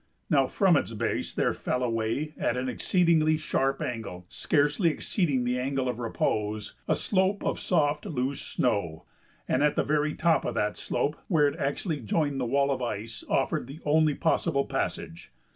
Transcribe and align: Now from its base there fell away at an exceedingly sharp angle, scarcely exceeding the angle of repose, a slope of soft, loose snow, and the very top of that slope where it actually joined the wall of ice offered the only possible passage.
Now 0.31 0.47
from 0.47 0.77
its 0.77 0.93
base 0.93 1.31
there 1.35 1.53
fell 1.53 1.83
away 1.83 2.33
at 2.35 2.57
an 2.57 2.67
exceedingly 2.67 3.37
sharp 3.37 3.81
angle, 3.83 4.25
scarcely 4.29 4.89
exceeding 4.89 5.43
the 5.43 5.59
angle 5.59 5.87
of 5.87 5.99
repose, 5.99 6.73
a 6.87 6.95
slope 6.95 7.43
of 7.43 7.59
soft, 7.59 8.07
loose 8.07 8.41
snow, 8.41 9.05
and 9.47 9.61
the 9.61 9.83
very 9.83 10.15
top 10.15 10.43
of 10.43 10.55
that 10.55 10.75
slope 10.75 11.17
where 11.27 11.47
it 11.47 11.59
actually 11.59 11.99
joined 11.99 12.41
the 12.41 12.45
wall 12.47 12.71
of 12.71 12.81
ice 12.81 13.23
offered 13.29 13.67
the 13.67 13.79
only 13.85 14.15
possible 14.15 14.65
passage. 14.65 15.31